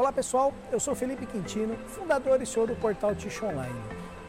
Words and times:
Olá 0.00 0.10
pessoal, 0.10 0.54
eu 0.72 0.80
sou 0.80 0.94
Felipe 0.94 1.26
Quintino, 1.26 1.76
fundador 1.88 2.40
e 2.40 2.46
CEO 2.46 2.66
do 2.66 2.74
portal 2.74 3.14
Ticho 3.14 3.44
Online. 3.44 3.78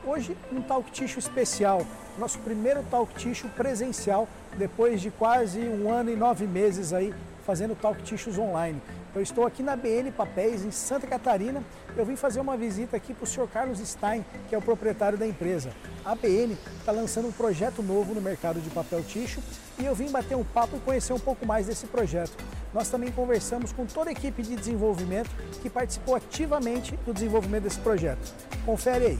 Hoje 0.06 0.36
um 0.52 0.62
Talk 0.62 0.92
Ticho 0.92 1.18
especial, 1.18 1.88
nosso 2.18 2.40
primeiro 2.40 2.84
Talk 2.92 3.16
Ticho 3.16 3.48
presencial 3.48 4.28
depois 4.58 5.00
de 5.00 5.10
quase 5.10 5.62
um 5.62 5.90
ano 5.90 6.12
e 6.12 6.16
nove 6.18 6.46
meses 6.46 6.92
aí 6.92 7.14
fazendo 7.46 7.74
Talk 7.74 8.04
Tichos 8.04 8.38
online. 8.38 8.82
Eu 9.14 9.22
estou 9.22 9.46
aqui 9.46 9.62
na 9.62 9.76
BN 9.76 10.10
Papéis, 10.12 10.64
em 10.64 10.72
Santa 10.72 11.06
Catarina. 11.06 11.62
Eu 11.98 12.06
vim 12.06 12.16
fazer 12.16 12.40
uma 12.40 12.56
visita 12.56 12.96
aqui 12.96 13.14
para 13.14 13.26
o 13.26 13.28
senhor 13.28 13.48
Carlos 13.50 13.80
Stein, 13.80 14.24
que 14.48 14.56
é 14.56 14.58
o 14.58 14.62
proprietário 14.62 15.18
da 15.18 15.28
empresa. 15.28 15.72
A 16.06 16.16
BN 16.16 16.58
está 16.80 16.94
lançando 16.94 17.28
um 17.28 17.32
projeto 17.32 17.84
novo 17.84 18.14
no 18.14 18.22
mercado 18.22 18.62
de 18.62 18.70
papel 18.70 19.04
ticho 19.04 19.42
e 19.78 19.86
eu 19.86 19.94
vim 19.94 20.10
bater 20.10 20.38
um 20.38 20.46
papo 20.46 20.78
e 20.78 20.80
conhecer 20.80 21.12
um 21.12 21.20
pouco 21.20 21.46
mais 21.46 21.68
desse 21.68 21.88
projeto. 21.88 22.38
Nós 22.74 22.90
também 22.90 23.12
conversamos 23.12 23.74
com 23.74 23.86
toda 23.86 24.10
a 24.10 24.14
equipe 24.14 24.42
de 24.42 24.56
desenvolvimento 24.56 25.30
que 25.62 25.70
participou 25.70 26.16
ativamente 26.16 26.96
do 27.06 27.14
desenvolvimento 27.14 27.64
desse 27.64 27.80
projeto. 27.80 28.34
Confere 28.66 29.06
aí. 29.08 29.20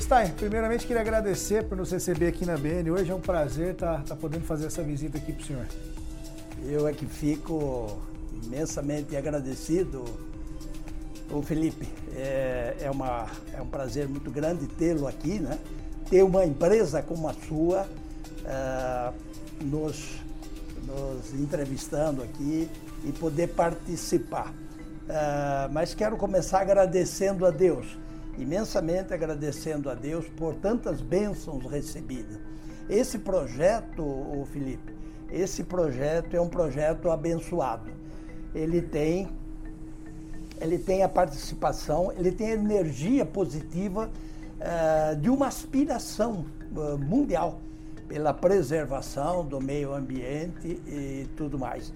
Stein, 0.00 0.30
primeiramente 0.32 0.86
queria 0.86 1.02
agradecer 1.02 1.64
por 1.64 1.76
nos 1.76 1.90
receber 1.90 2.28
aqui 2.28 2.46
na 2.46 2.56
BN. 2.56 2.90
Hoje 2.90 3.10
é 3.10 3.14
um 3.14 3.20
prazer 3.20 3.72
estar 3.72 3.98
tá, 3.98 4.02
tá 4.08 4.16
podendo 4.16 4.44
fazer 4.44 4.66
essa 4.66 4.82
visita 4.82 5.18
aqui 5.18 5.34
para 5.34 5.42
o 5.42 5.46
senhor. 5.46 5.66
Eu 6.64 6.88
é 6.88 6.94
que 6.94 7.04
fico 7.04 8.00
imensamente 8.42 9.14
agradecido. 9.14 10.02
O 11.30 11.42
Felipe, 11.42 11.86
é, 12.16 12.76
é, 12.80 12.90
uma, 12.90 13.26
é 13.52 13.60
um 13.60 13.66
prazer 13.66 14.08
muito 14.08 14.30
grande 14.30 14.66
tê-lo 14.66 15.06
aqui, 15.06 15.38
né? 15.38 15.58
Ter 16.08 16.22
uma 16.22 16.46
empresa 16.46 17.02
como 17.02 17.28
a 17.28 17.34
sua 17.34 17.86
uh, 17.86 19.14
nos, 19.62 20.20
nos 20.86 21.34
entrevistando 21.38 22.22
aqui 22.22 22.66
e 23.04 23.12
poder 23.12 23.48
participar. 23.48 24.48
Uh, 24.48 25.70
mas 25.70 25.94
quero 25.94 26.16
começar 26.16 26.60
agradecendo 26.60 27.44
a 27.44 27.50
Deus 27.50 28.00
imensamente 28.38 29.12
agradecendo 29.12 29.90
a 29.90 29.94
Deus 29.94 30.28
por 30.28 30.54
tantas 30.54 31.00
bênçãos 31.00 31.64
recebidas. 31.66 32.38
Esse 32.88 33.18
projeto, 33.18 34.02
o 34.02 34.46
Felipe, 34.50 34.92
esse 35.30 35.64
projeto 35.64 36.34
é 36.36 36.40
um 36.40 36.48
projeto 36.48 37.10
abençoado. 37.10 37.90
Ele 38.54 38.82
tem 38.82 39.28
ele 40.60 40.78
tem 40.78 41.02
a 41.02 41.08
participação, 41.08 42.12
ele 42.12 42.30
tem 42.30 42.52
a 42.52 42.54
energia 42.54 43.26
positiva 43.26 44.08
uh, 44.60 45.16
de 45.16 45.28
uma 45.28 45.48
aspiração 45.48 46.46
uh, 46.76 46.96
mundial 46.96 47.58
pela 48.06 48.32
preservação 48.32 49.44
do 49.44 49.60
meio 49.60 49.92
ambiente 49.92 50.80
e 50.86 51.26
tudo 51.36 51.58
mais. 51.58 51.92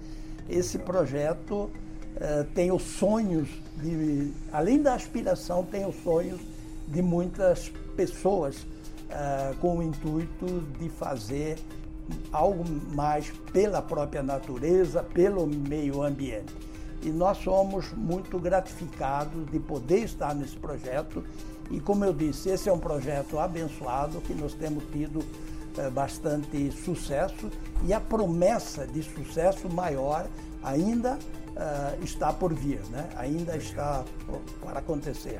Esse 0.49 0.79
projeto 0.79 1.69
uh, 2.17 2.43
tem 2.53 2.71
os 2.71 2.83
sonhos 2.83 3.47
de, 3.81 4.31
além 4.51 4.81
da 4.81 4.93
aspiração, 4.93 5.63
tem 5.63 5.85
os 5.85 5.95
sonhos 6.03 6.39
de 6.87 7.01
muitas 7.01 7.71
pessoas 7.95 8.57
uh, 8.57 9.55
com 9.59 9.77
o 9.77 9.83
intuito 9.83 10.61
de 10.79 10.89
fazer 10.89 11.57
algo 12.31 12.63
mais 12.93 13.31
pela 13.51 13.81
própria 13.81 14.23
natureza, 14.23 15.03
pelo 15.03 15.45
meio 15.45 16.03
ambiente. 16.03 16.53
E 17.01 17.09
nós 17.09 17.37
somos 17.37 17.91
muito 17.93 18.39
gratificados 18.39 19.45
de 19.51 19.59
poder 19.59 19.99
estar 19.99 20.33
nesse 20.33 20.55
projeto. 20.55 21.23
E 21.69 21.79
como 21.79 22.05
eu 22.05 22.13
disse, 22.13 22.49
esse 22.49 22.69
é 22.69 22.73
um 22.73 22.79
projeto 22.79 23.37
abençoado 23.37 24.21
que 24.21 24.33
nós 24.33 24.53
temos 24.53 24.83
tido 24.91 25.19
uh, 25.19 25.91
bastante 25.91 26.71
sucesso 26.71 27.51
e 27.85 27.93
a 27.93 27.99
promessa 27.99 28.87
de 28.87 29.03
sucesso 29.03 29.69
maior 29.69 30.27
ainda 30.67 31.15
uh, 31.15 32.03
está 32.03 32.33
por 32.33 32.53
vir, 32.53 32.81
né? 32.91 33.09
ainda 33.15 33.55
está 33.55 34.03
para 34.61 34.79
acontecer. 34.79 35.39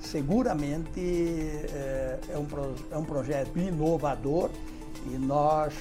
Seguramente 0.00 1.00
uh, 1.00 2.32
é, 2.32 2.38
um 2.38 2.46
é 2.90 2.98
um 2.98 3.04
projeto 3.04 3.58
inovador 3.58 4.50
e 5.06 5.16
nós 5.16 5.74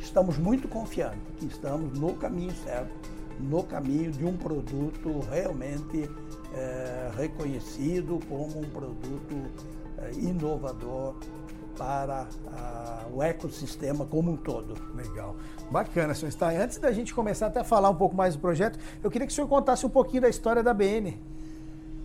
estamos 0.00 0.38
muito 0.38 0.68
confiantes 0.68 1.20
que 1.38 1.46
estamos 1.46 1.98
no 1.98 2.14
caminho 2.14 2.54
certo, 2.64 2.92
no 3.38 3.62
caminho 3.62 4.10
de 4.10 4.24
um 4.24 4.36
produto 4.36 5.20
realmente 5.30 6.04
uh, 6.04 7.16
reconhecido 7.16 8.18
como 8.28 8.60
um 8.60 8.70
produto 8.70 9.72
inovador 10.18 11.14
para 11.76 12.26
uh, 12.46 13.16
o 13.16 13.22
ecossistema 13.22 14.04
como 14.04 14.30
um 14.30 14.36
todo. 14.36 14.74
Legal. 14.94 15.36
Bacana, 15.70 16.14
senhor 16.14 16.30
Stein. 16.30 16.56
Antes 16.56 16.78
da 16.78 16.92
gente 16.92 17.14
começar 17.14 17.46
até 17.46 17.60
a 17.60 17.64
falar 17.64 17.90
um 17.90 17.94
pouco 17.94 18.14
mais 18.14 18.34
do 18.34 18.40
projeto, 18.40 18.78
eu 19.02 19.10
queria 19.10 19.26
que 19.26 19.32
o 19.32 19.34
senhor 19.34 19.48
contasse 19.48 19.84
um 19.86 19.90
pouquinho 19.90 20.22
da 20.22 20.28
história 20.28 20.62
da 20.62 20.74
BN. 20.74 21.18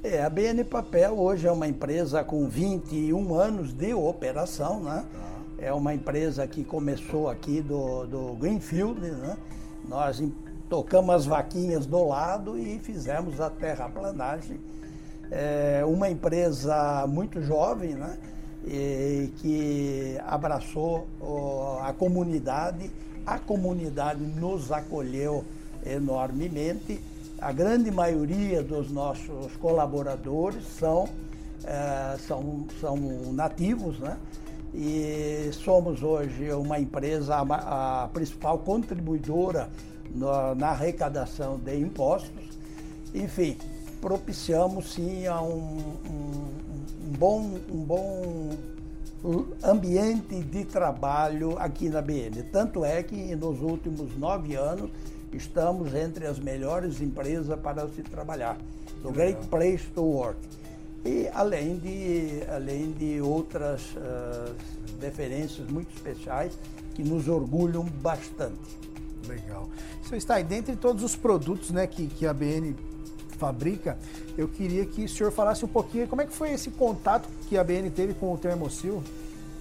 É, 0.04 0.24
a 0.24 0.30
BN 0.30 0.64
Papel 0.64 1.20
hoje 1.20 1.48
é 1.48 1.52
uma 1.52 1.68
empresa 1.68 2.24
com 2.24 2.48
21 2.48 3.34
anos 3.34 3.74
de 3.74 3.94
operação, 3.94 4.80
né? 4.80 5.04
Ah. 5.14 5.38
É 5.58 5.74
uma 5.74 5.94
empresa 5.94 6.46
que 6.46 6.64
começou 6.64 7.28
aqui 7.30 7.62
do, 7.62 8.06
do 8.06 8.34
Greenfield, 8.36 9.02
né? 9.02 9.36
Nós 9.88 10.22
tocamos 10.70 11.16
as 11.16 11.26
vaquinhas 11.26 11.86
do 11.86 12.08
lado 12.08 12.58
e 12.58 12.78
fizemos 12.80 13.42
a 13.42 13.50
terraplanagem. 13.50 14.60
É 15.32 15.84
uma 15.84 16.10
empresa 16.10 17.06
muito 17.08 17.42
jovem, 17.42 17.96
né? 17.96 18.18
E, 18.68 19.32
que 19.38 20.18
abraçou 20.26 21.08
a 21.84 21.94
comunidade. 21.94 22.92
A 23.26 23.40
comunidade 23.40 24.22
nos 24.22 24.72
acolheu 24.72 25.44
enormemente. 25.86 27.00
A 27.40 27.52
grande 27.52 27.92
maioria 27.92 28.64
dos 28.64 28.92
nossos 28.92 29.56
colaboradores 29.58 30.66
são, 30.80 31.08
é, 31.64 32.18
são, 32.20 32.66
são 32.82 32.98
nativos, 33.34 34.00
né? 34.00 34.18
E 34.74 35.50
somos 35.54 36.04
hoje 36.04 36.52
uma 36.52 36.80
empresa, 36.80 37.38
a, 37.38 38.10
principal 38.14 38.60
contribuidora 38.60 39.70
na 40.56 40.70
arrecadação 40.70 41.58
de 41.58 41.80
impostos. 41.80 42.46
Enfim, 43.14 43.58
propiciamos 44.02 44.94
sim 44.94 45.26
a 45.26 45.42
um, 45.42 45.80
um 46.10 46.47
bom, 47.18 47.60
um 47.72 47.84
bom 47.84 48.50
ambiente 49.64 50.42
de 50.42 50.64
trabalho 50.66 51.58
aqui 51.58 51.90
na 51.90 52.02
BN. 52.02 52.44
Tanto 52.52 52.86
é 52.86 53.02
que 53.02 53.36
nos 53.36 53.60
últimos 53.62 54.16
nove 54.18 54.56
anos 54.56 54.90
estamos 55.34 55.94
entre 55.94 56.26
as 56.28 56.40
melhores 56.40 57.02
empresas 57.02 57.60
para 57.60 57.88
se 57.90 58.04
trabalhar. 58.04 58.58
Do 59.02 59.12
Great 59.12 59.48
Place 59.48 59.86
to 59.94 60.02
Work. 60.02 60.40
E 61.06 61.28
além 61.34 61.78
de, 61.78 62.44
além 62.50 62.92
de 62.92 63.22
outras 63.22 63.82
uh, 63.96 64.54
referências 65.02 65.68
muito 65.70 65.94
especiais 65.96 66.58
que 66.94 67.04
nos 67.04 67.28
orgulham 67.28 67.84
bastante. 67.84 68.78
Legal. 69.28 69.70
Você 70.02 70.18
está 70.18 70.36
aí, 70.36 70.44
dentre 70.44 70.76
todos 70.76 71.04
os 71.04 71.16
produtos 71.16 71.70
né, 71.70 71.86
que, 71.86 72.08
que 72.08 72.26
a 72.26 72.34
BN 72.34 72.76
fabrica, 73.38 73.98
eu 74.38 74.48
queria 74.48 74.86
que 74.86 75.06
o 75.06 75.10
senhor 75.10 75.32
falasse 75.32 75.64
um 75.64 75.68
pouquinho 75.68 76.08
como 76.08 76.22
é 76.22 76.26
que 76.26 76.34
foi 76.34 76.52
esse 76.52 76.72
contato 76.72 77.30
que 77.48 77.58
a 77.58 77.64
BN 77.64 77.90
teve 77.90 78.14
com 78.14 78.34
o 78.34 78.38
Termocil. 78.38 79.04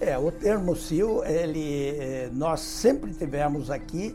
É, 0.00 0.18
o 0.18 0.30
Termocil, 0.30 1.24
ele, 1.24 1.96
eh, 1.98 2.30
nós 2.32 2.60
sempre 2.60 3.12
tivemos 3.12 3.70
aqui, 3.70 4.14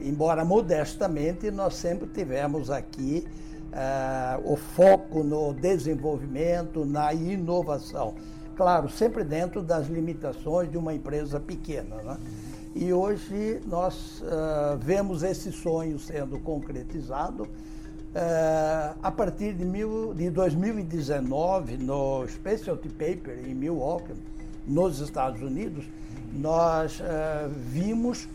embora 0.00 0.44
modestamente, 0.44 1.50
nós 1.50 1.74
sempre 1.74 2.06
tivemos 2.08 2.70
aqui 2.70 3.26
uh, 3.72 4.52
o 4.52 4.56
foco 4.56 5.22
no 5.22 5.54
desenvolvimento, 5.54 6.84
na 6.84 7.12
inovação. 7.12 8.14
Claro, 8.56 8.88
sempre 8.90 9.24
dentro 9.24 9.62
das 9.62 9.86
limitações 9.88 10.70
de 10.70 10.76
uma 10.76 10.92
empresa 10.92 11.40
pequena. 11.40 11.96
Né? 12.02 12.16
E 12.74 12.92
hoje 12.92 13.60
nós 13.66 14.20
uh, 14.20 14.78
vemos 14.78 15.22
esse 15.22 15.50
sonho 15.50 15.98
sendo 15.98 16.38
concretizado 16.38 17.48
Uh, 18.14 18.94
a 19.02 19.10
partir 19.10 19.54
de, 19.54 19.64
mil, 19.64 20.12
de 20.12 20.28
2019, 20.28 21.78
no 21.78 22.26
Specialty 22.28 22.90
Paper 22.90 23.38
em 23.46 23.54
Milwaukee, 23.54 24.12
nos 24.66 25.00
Estados 25.00 25.40
Unidos, 25.40 25.86
nós 26.32 27.00
uh, 27.00 27.48
vimos 27.48 28.28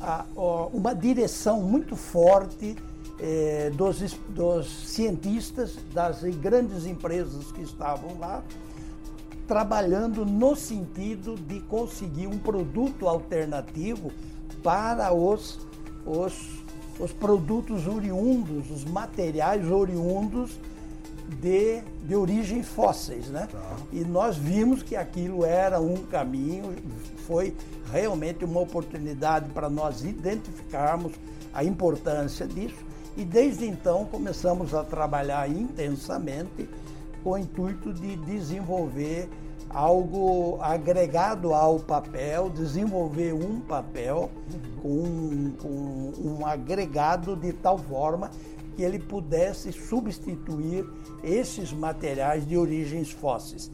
a, 0.00 0.24
a, 0.36 0.66
uma 0.72 0.94
direção 0.94 1.62
muito 1.62 1.94
forte 1.94 2.76
eh, 3.20 3.72
dos, 3.74 4.00
dos 4.28 4.68
cientistas 4.88 5.76
das 5.92 6.22
grandes 6.22 6.86
empresas 6.86 7.50
que 7.50 7.62
estavam 7.62 8.16
lá, 8.18 8.44
trabalhando 9.46 10.24
no 10.24 10.54
sentido 10.54 11.34
de 11.34 11.58
conseguir 11.60 12.28
um 12.28 12.38
produto 12.38 13.08
alternativo 13.08 14.12
para 14.62 15.12
os, 15.12 15.58
os 16.06 16.62
os 16.98 17.12
produtos 17.12 17.86
oriundos, 17.86 18.70
os 18.70 18.84
materiais 18.84 19.70
oriundos 19.70 20.58
de, 21.40 21.82
de 22.04 22.16
origens 22.16 22.66
fósseis, 22.66 23.26
né? 23.28 23.48
Tá. 23.50 23.76
E 23.92 24.00
nós 24.00 24.36
vimos 24.36 24.82
que 24.82 24.96
aquilo 24.96 25.44
era 25.44 25.80
um 25.80 25.96
caminho, 26.06 26.74
foi 27.26 27.54
realmente 27.92 28.44
uma 28.44 28.60
oportunidade 28.60 29.50
para 29.50 29.68
nós 29.68 30.02
identificarmos 30.02 31.12
a 31.52 31.62
importância 31.62 32.46
disso 32.46 32.88
e 33.16 33.24
desde 33.24 33.66
então 33.66 34.04
começamos 34.04 34.74
a 34.74 34.84
trabalhar 34.84 35.50
intensamente 35.50 36.68
com 37.22 37.30
o 37.30 37.38
intuito 37.38 37.92
de 37.92 38.16
desenvolver 38.16 39.28
algo 39.70 40.58
agregado 40.60 41.52
ao 41.52 41.78
papel, 41.78 42.48
desenvolver 42.50 43.34
um 43.34 43.60
papel 43.60 44.30
com, 44.82 45.52
com 45.60 46.12
um 46.18 46.46
agregado 46.46 47.36
de 47.36 47.52
tal 47.52 47.78
forma 47.78 48.30
que 48.76 48.82
ele 48.82 48.98
pudesse 48.98 49.72
substituir 49.72 50.86
esses 51.22 51.72
materiais 51.72 52.46
de 52.46 52.56
origens 52.56 53.10
fósseis. 53.10 53.70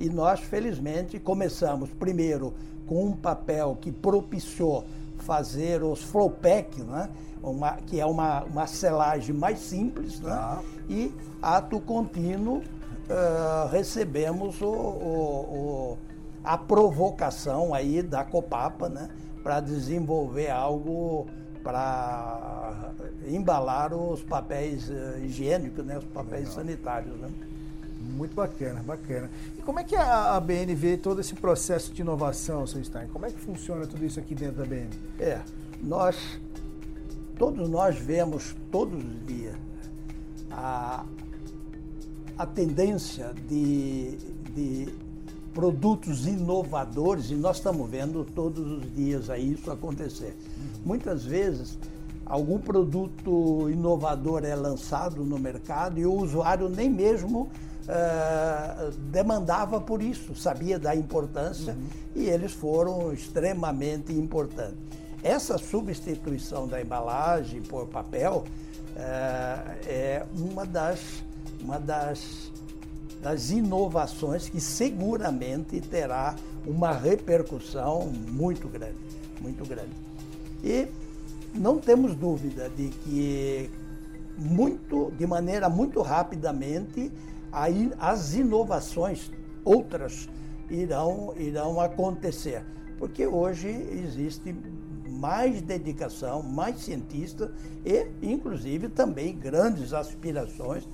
E 0.00 0.08
nós, 0.08 0.40
felizmente, 0.40 1.18
começamos 1.18 1.90
primeiro 1.90 2.54
com 2.86 3.06
um 3.06 3.12
papel 3.12 3.76
que 3.80 3.90
propiciou 3.90 4.84
fazer 5.18 5.82
os 5.82 6.02
flowpack, 6.02 6.82
né? 6.82 7.08
Uma, 7.42 7.72
que 7.86 8.00
é 8.00 8.06
uma, 8.06 8.42
uma 8.44 8.66
selagem 8.66 9.34
mais 9.34 9.60
simples, 9.60 10.20
né? 10.20 10.32
Ah. 10.32 10.60
e 10.88 11.12
ato 11.40 11.80
contínuo 11.80 12.62
uh, 13.08 13.68
recebemos 13.68 14.60
o, 14.60 14.66
o, 14.66 14.74
o, 14.74 15.98
a 16.44 16.56
provocação 16.56 17.74
aí 17.74 18.02
da 18.02 18.24
Copapa 18.24 18.88
né? 18.88 19.08
para 19.42 19.60
desenvolver 19.60 20.50
algo 20.50 21.26
para 21.62 22.92
embalar 23.26 23.92
os 23.92 24.22
papéis 24.22 24.88
uh, 24.88 25.18
higiênicos, 25.22 25.84
né? 25.84 25.98
os 25.98 26.04
papéis 26.04 26.48
Legal. 26.48 26.54
sanitários. 26.54 27.18
Né? 27.18 27.28
Muito 28.00 28.34
bacana, 28.34 28.82
bacana. 28.82 29.30
E 29.58 29.62
como 29.62 29.80
é 29.80 29.84
que 29.84 29.96
a, 29.96 30.36
a 30.36 30.40
BN 30.40 30.74
vê 30.74 30.96
todo 30.96 31.20
esse 31.20 31.34
processo 31.34 31.92
de 31.92 32.00
inovação, 32.00 32.66
seu 32.66 32.82
Stein? 32.82 33.08
Como 33.08 33.26
é 33.26 33.30
que 33.30 33.38
funciona 33.38 33.86
tudo 33.86 34.04
isso 34.04 34.20
aqui 34.20 34.34
dentro 34.34 34.56
da 34.56 34.64
BN? 34.64 34.88
É, 35.18 35.40
nós, 35.82 36.40
todos 37.36 37.68
nós 37.68 37.98
vemos 37.98 38.56
todos 38.70 39.02
os 39.02 39.26
dias 39.26 39.56
a, 40.50 41.04
a 42.38 42.46
tendência 42.46 43.34
de, 43.48 44.16
de 44.54 44.88
produtos 45.52 46.26
inovadores 46.26 47.30
e 47.30 47.34
nós 47.34 47.56
estamos 47.56 47.90
vendo 47.90 48.24
todos 48.24 48.64
os 48.70 48.94
dias 48.94 49.28
aí 49.28 49.54
isso 49.54 49.70
acontecer. 49.70 50.36
Muitas 50.84 51.24
vezes 51.24 51.76
algum 52.24 52.58
produto 52.58 53.68
inovador 53.70 54.44
é 54.44 54.54
lançado 54.54 55.24
no 55.24 55.38
mercado 55.38 55.98
e 55.98 56.06
o 56.06 56.12
usuário 56.12 56.68
nem 56.68 56.88
mesmo 56.88 57.50
uh, 57.88 58.90
demandava 59.10 59.80
por 59.80 60.02
isso, 60.02 60.34
sabia 60.36 60.78
da 60.78 60.94
importância 60.94 61.72
uhum. 61.72 61.86
e 62.22 62.28
eles 62.28 62.52
foram 62.52 63.12
extremamente 63.12 64.12
importantes. 64.12 64.76
Essa 65.22 65.58
substituição 65.58 66.68
da 66.68 66.80
embalagem 66.80 67.62
por 67.62 67.88
papel 67.88 68.44
uh, 68.44 69.76
é 69.86 70.24
uma 70.36 70.64
das, 70.64 71.00
uma 71.62 71.78
das, 71.78 72.50
das 73.22 73.50
inovações 73.50 74.48
que 74.48 74.60
seguramente 74.60 75.80
terá 75.80 76.36
uma 76.66 76.92
repercussão 76.92 78.06
muito 78.06 78.68
grande, 78.68 78.98
muito 79.40 79.64
grande. 79.64 79.92
E 80.62 80.88
não 81.54 81.78
temos 81.78 82.14
dúvida 82.14 82.68
de 82.70 82.88
que 82.88 83.70
muito, 84.36 85.12
de 85.18 85.26
maneira 85.26 85.68
muito 85.68 86.00
rapidamente 86.00 87.10
aí 87.50 87.92
as 87.98 88.34
inovações 88.34 89.30
outras 89.64 90.28
irão, 90.70 91.34
irão 91.36 91.80
acontecer. 91.80 92.62
Porque 92.98 93.26
hoje 93.26 93.68
existe 93.68 94.54
mais 95.08 95.60
dedicação, 95.62 96.42
mais 96.42 96.80
cientistas 96.80 97.50
e, 97.84 98.06
inclusive, 98.22 98.88
também 98.88 99.36
grandes 99.36 99.92
aspirações 99.92 100.86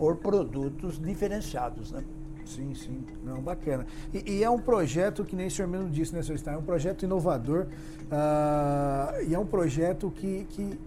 por 0.00 0.16
produtos 0.16 0.98
diferenciados. 0.98 1.92
Né? 1.92 2.02
Sim, 2.46 2.74
sim. 2.74 3.04
Não, 3.22 3.42
bacana. 3.42 3.86
E, 4.14 4.38
e, 4.38 4.42
é 4.42 4.48
um 4.48 4.58
projeto 4.58 5.26
que 5.26 5.36
nem 5.36 5.48
o 5.48 5.50
senhor 5.50 5.68
mesmo 5.68 5.90
disse, 5.90 6.14
né, 6.14 6.22
senhor 6.22 6.38
Stein? 6.38 6.54
É 6.54 6.58
um 6.58 6.62
projeto 6.62 7.02
inovador 7.02 7.66
uh, 8.06 9.22
e 9.28 9.34
é 9.34 9.38
um 9.38 9.44
projeto 9.44 10.10
que, 10.10 10.46
que 10.48 10.80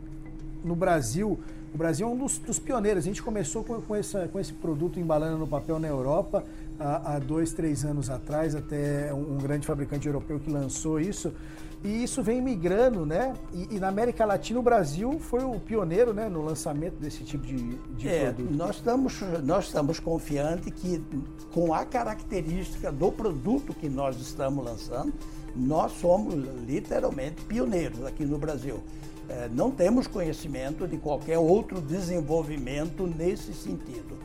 no 0.63 0.75
Brasil 0.75 1.39
o 1.71 1.77
Brasil 1.77 2.07
é 2.07 2.09
um 2.09 2.17
dos, 2.17 2.39
dos 2.39 2.57
pioneiros. 2.57 3.03
A 3.03 3.07
gente 3.07 3.21
começou 3.21 3.63
com, 3.63 3.79
com, 3.81 3.95
essa, 3.95 4.27
com 4.27 4.39
esse 4.39 4.53
produto 4.53 4.99
embalando 4.99 5.37
no 5.37 5.47
papel 5.47 5.79
na 5.79 5.87
Europa 5.87 6.43
há, 6.79 7.15
há 7.15 7.19
dois, 7.19 7.53
três 7.53 7.83
anos 7.85 8.09
atrás, 8.09 8.55
até 8.55 9.13
um, 9.13 9.35
um, 9.35 9.37
grande 9.37 9.65
fabricante 9.65 10.07
europeu 10.07 10.39
que 10.39 10.49
lançou 10.49 10.99
isso. 10.99 11.33
E 11.83 12.03
isso 12.03 12.23
vem 12.23 12.41
migrando, 12.41 13.05
né? 13.05 13.33
E, 13.53 13.75
e, 13.75 13.79
na 13.79 13.89
América 13.89 14.23
Latina, 14.23 14.57
o 14.57 14.63
Brasil 14.63 15.19
foi 15.19 15.43
o 15.43 15.59
pioneiro 15.59 16.13
né, 16.13 16.29
no 16.29 16.41
lançamento 16.41 16.95
desse 16.95 17.25
tipo 17.25 17.45
de, 17.45 17.75
de 17.97 18.07
é, 18.07 18.31
produto. 18.31 18.53
Nós 18.55 18.77
estamos, 18.77 19.21
nós 19.43 19.65
estamos 19.65 19.99
confiantes 19.99 20.71
que, 20.73 21.03
com 21.53 21.73
a 21.73 21.83
característica 21.83 22.89
do 22.89 23.11
produto 23.11 23.73
que 23.73 23.89
nós 23.89 24.17
estamos 24.21 24.63
lançando, 24.63 25.13
nós 25.53 25.91
somos 25.99 26.35
literalmente 26.65 27.41
pioneiros 27.43 28.05
aqui 28.05 28.25
no 28.25 28.37
Brasil. 28.37 28.81
É, 29.27 29.49
não 29.53 29.71
temos 29.71 30.07
conhecimento 30.07 30.87
de 30.87 30.97
qualquer 30.97 31.37
outro 31.37 31.81
desenvolvimento 31.81 33.07
nesse 33.07 33.53
sentido. 33.53 34.17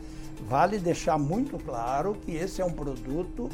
Vale 0.47 0.79
deixar 0.79 1.19
muito 1.19 1.59
claro 1.59 2.17
que 2.25 2.33
esse 2.33 2.61
é 2.61 2.65
um 2.65 2.73
produto 2.73 3.51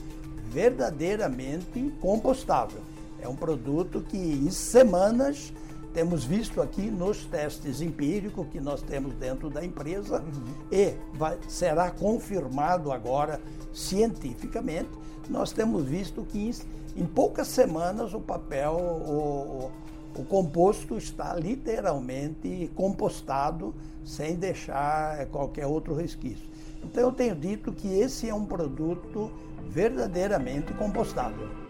verdadeiramente 0.50 1.92
compostável. 2.00 2.81
É 3.20 3.28
um 3.28 3.36
produto 3.36 4.00
que 4.00 4.16
em 4.16 4.50
semanas 4.50 5.52
temos 5.94 6.25
visto 6.25 6.60
aqui 6.60 6.90
nos 6.90 7.25
testes 7.25 7.81
empíricos 7.81 8.48
que 8.48 8.60
nós 8.60 8.82
temos 8.82 9.14
dentro 9.14 9.48
da 9.48 9.64
empresa 9.64 10.20
uhum. 10.20 10.54
e 10.70 10.94
vai, 11.14 11.38
será 11.48 11.90
confirmado 11.90 12.90
agora 12.90 13.40
cientificamente. 13.72 14.90
Nós 15.28 15.52
temos 15.52 15.84
visto 15.84 16.25
que 16.25 16.50
em, 16.50 16.54
em 17.02 17.06
poucas 17.06 17.46
semanas 17.46 18.12
o 18.12 18.20
papel, 18.20 18.72
o, 18.72 19.70
o 20.16 20.25
composto 20.25 20.96
está 20.96 21.34
literalmente 21.34 22.70
compostado 22.75 23.75
sem 24.05 24.36
deixar 24.36 25.27
qualquer 25.27 25.67
outro 25.67 25.94
resquício. 25.94 26.48
Então 26.82 27.03
eu 27.03 27.12
tenho 27.12 27.34
dito 27.34 27.72
que 27.72 27.88
esse 27.98 28.29
é 28.29 28.34
um 28.34 28.44
produto 28.44 29.31
verdadeiramente 29.69 30.72
compostável. 30.74 31.63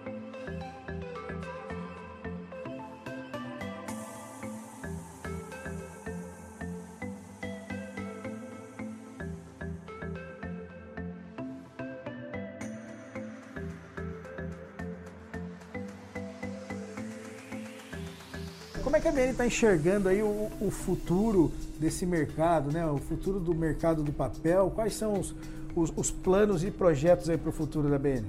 BN 19.14 19.30
está 19.30 19.46
enxergando 19.46 20.08
aí 20.08 20.22
o, 20.22 20.50
o, 20.60 20.70
futuro 20.70 21.52
desse 21.78 22.04
mercado, 22.04 22.72
né? 22.72 22.84
O 22.84 22.98
futuro 22.98 23.38
do 23.38 23.54
mercado 23.54 24.02
do 24.02 24.12
papel? 24.12 24.72
Quais 24.74 24.96
são 24.96 25.20
os, 25.20 25.32
os, 25.76 25.92
os 25.94 26.10
planos 26.10 26.64
e 26.64 26.70
projetos 26.70 27.30
aí 27.30 27.38
para 27.38 27.48
o 27.48 27.52
futuro 27.52 27.88
da 27.88 27.96
BN? 27.96 28.24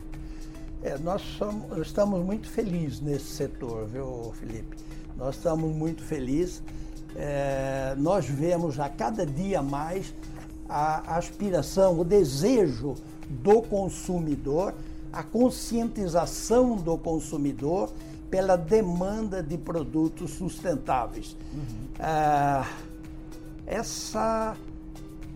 É, 0.84 0.96
nós 1.00 1.24
somos, 1.40 1.80
estamos 1.80 2.24
muito 2.24 2.48
felizes 2.48 3.02
nesse 3.02 3.26
setor, 3.26 3.88
viu, 3.88 4.32
Felipe? 4.40 4.78
Nós 5.18 5.36
estamos 5.36 5.76
muito 5.76 6.04
felizes. 6.04 6.62
É, 7.16 7.96
nós 7.98 8.28
vemos 8.28 8.80
a 8.80 8.88
cada 8.88 9.26
dia 9.26 9.64
mais 9.64 10.14
a 10.70 11.18
aspiração, 11.18 12.00
o 12.00 12.04
desejo 12.04 12.96
do 13.28 13.60
consumidor, 13.64 14.76
a 15.12 15.24
conscientização 15.24 16.76
do 16.76 16.96
consumidor 16.96 17.92
pela 18.36 18.58
demanda 18.58 19.42
de 19.42 19.58
produtos 19.58 20.32
sustentáveis. 20.32 21.38
Uhum. 21.54 21.88
Ah, 21.98 22.70
essa, 23.66 24.58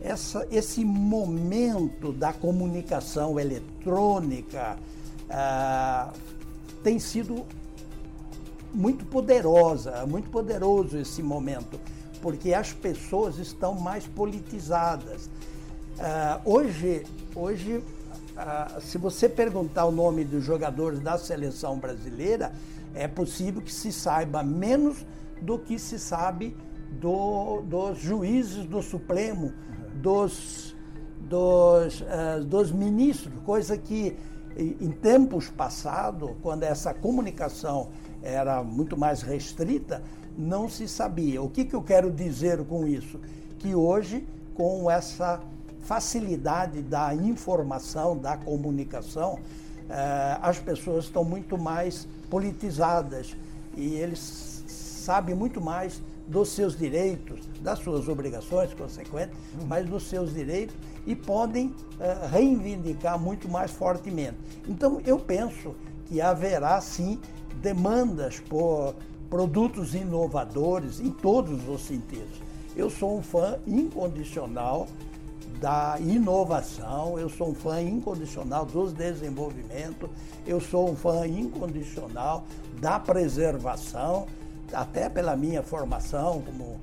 essa, 0.02 0.46
esse 0.52 0.84
momento 0.84 2.12
da 2.12 2.34
comunicação 2.34 3.40
eletrônica 3.40 4.78
ah, 5.30 6.12
tem 6.84 7.00
sido 7.00 7.46
muito 8.74 9.06
poderosa, 9.06 10.06
muito 10.06 10.30
poderoso 10.30 10.98
esse 10.98 11.24
momento, 11.24 11.80
porque 12.22 12.54
as 12.54 12.74
pessoas 12.74 13.38
estão 13.38 13.76
mais 13.76 14.06
politizadas. 14.08 15.30
Ah, 15.98 16.42
hoje, 16.44 17.06
hoje 17.34 17.82
se 18.82 18.98
você 18.98 19.28
perguntar 19.28 19.86
o 19.86 19.92
nome 19.92 20.24
dos 20.24 20.46
jogadores 20.46 21.02
da 21.02 21.18
seleção 21.18 21.78
brasileira, 21.78 22.54
é 22.94 23.08
possível 23.08 23.62
que 23.62 23.74
se 23.74 23.92
saiba 23.92 24.44
menos 24.44 25.06
do 25.42 25.58
que 25.58 25.80
se 25.80 25.98
sabe 25.98 26.56
do, 26.92 27.62
dos 27.62 28.00
juízes 28.00 28.66
do 28.66 28.82
Supremo, 28.82 29.54
dos, 29.96 30.76
dos, 31.20 32.02
uh, 32.02 32.44
dos 32.44 32.72
ministros, 32.72 33.34
coisa 33.44 33.78
que 33.78 34.18
em 34.58 34.92
tempos 34.92 35.50
passados, 35.50 36.32
quando 36.42 36.64
essa 36.64 36.94
comunicação 36.94 37.90
era 38.22 38.62
muito 38.62 38.98
mais 38.98 39.22
restrita, 39.22 40.04
não 40.38 40.68
se 40.68 40.88
sabia. 40.88 41.42
O 41.42 41.50
que, 41.50 41.66
que 41.66 41.76
eu 41.76 41.82
quero 41.82 42.12
dizer 42.12 42.64
com 42.66 42.86
isso? 42.86 43.20
Que 43.58 43.74
hoje, 43.74 44.28
com 44.54 44.90
essa 44.90 45.40
facilidade 45.82 46.82
da 46.82 47.14
informação, 47.16 48.18
da 48.18 48.38
comunicação, 48.38 49.40
eh, 49.90 50.38
as 50.42 50.60
pessoas 50.60 51.06
estão 51.06 51.24
muito 51.24 51.58
mais 51.58 52.08
politizadas 52.30 53.36
e 53.76 53.96
eles 53.96 54.64
sabem 54.68 55.36
muito 55.36 55.60
mais 55.60 56.02
dos 56.28 56.50
seus 56.50 56.78
direitos, 56.78 57.40
das 57.62 57.80
suas 57.80 58.08
obrigações 58.08 58.74
consequentes, 58.74 59.36
uhum. 59.60 59.66
mas 59.68 59.90
dos 59.90 60.04
seus 60.04 60.34
direitos 60.34 60.76
e 61.08 61.16
podem 61.16 61.68
uh, 61.68 62.28
reivindicar 62.32 63.18
muito 63.20 63.50
mais 63.50 63.72
fortemente. 63.72 64.38
Então, 64.68 65.02
eu 65.06 65.18
penso 65.18 65.76
que 66.08 66.22
haverá 66.22 66.80
sim 66.82 67.20
demandas 67.62 68.40
por 68.40 68.94
produtos 69.30 69.96
inovadores 69.96 71.00
em 71.00 71.10
todos 71.10 71.68
os 71.68 71.82
sentidos. 71.82 72.42
Eu 72.76 72.90
sou 72.90 73.18
um 73.18 73.24
fã 73.24 73.58
incondicional 73.66 74.88
da 75.60 75.98
inovação, 76.00 77.20
eu 77.20 77.30
sou 77.30 77.50
um 77.50 77.54
fã 77.54 77.82
incondicional 77.82 78.66
dos 78.66 78.94
desenvolvimentos, 78.94 80.10
eu 80.48 80.62
sou 80.62 80.90
um 80.90 80.96
fã 80.96 81.28
incondicional 81.28 82.46
da 82.80 82.98
preservação, 83.00 84.26
até 84.72 85.10
pela 85.10 85.36
minha 85.36 85.62
formação, 85.62 86.42
como, 86.42 86.80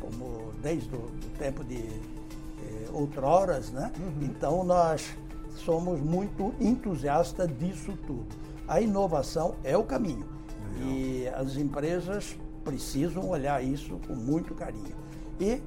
como 0.00 0.52
desde 0.62 0.94
o 0.94 1.10
tempo 1.38 1.64
de 1.64 1.78
eh, 1.78 2.88
outroras, 2.92 3.70
né? 3.70 3.90
Uhum. 3.98 4.26
Então 4.26 4.62
nós 4.62 5.16
somos 5.56 6.00
muito 6.00 6.54
entusiastas 6.60 7.48
disso 7.58 7.98
tudo. 8.06 8.28
A 8.68 8.80
inovação 8.80 9.56
é 9.64 9.76
o 9.76 9.82
caminho 9.82 10.26
Legal. 10.74 10.88
e 10.88 11.28
as 11.28 11.56
empresas 11.56 12.36
precisam 12.62 13.28
olhar 13.28 13.64
isso 13.64 13.98
com 14.06 14.14
muito 14.14 14.54
carinho 14.54 14.94
e 15.40 15.60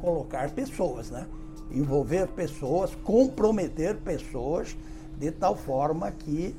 colocar 0.00 0.50
pessoas, 0.50 1.10
né? 1.10 1.26
Envolver 1.70 2.28
pessoas, 2.28 2.94
comprometer 3.02 3.96
pessoas 3.96 4.76
de 5.18 5.30
tal 5.30 5.56
forma 5.56 6.10
que 6.10 6.54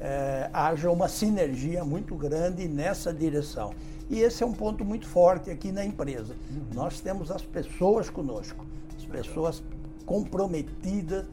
é, 0.00 0.50
haja 0.52 0.90
uma 0.90 1.08
sinergia 1.08 1.84
muito 1.84 2.14
grande 2.14 2.68
nessa 2.68 3.12
direção. 3.12 3.72
E 4.08 4.20
esse 4.20 4.42
é 4.42 4.46
um 4.46 4.52
ponto 4.52 4.84
muito 4.84 5.06
forte 5.06 5.50
aqui 5.50 5.72
na 5.72 5.84
empresa. 5.84 6.34
Uhum. 6.50 6.66
Nós 6.74 7.00
temos 7.00 7.30
as 7.30 7.42
pessoas 7.42 8.08
conosco, 8.08 8.64
as 8.96 9.04
pessoas 9.04 9.62
comprometidas 10.04 11.26